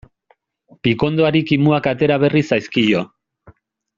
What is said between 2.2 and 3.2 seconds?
berri zaizkio.